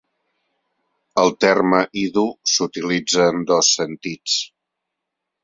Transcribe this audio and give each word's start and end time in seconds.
El 1.23 1.29
terme 1.45 1.81
"idu" 2.05 2.23
s'utilitza 2.55 3.29
en 3.35 3.45
dos 3.53 3.71
sentits. 3.77 4.41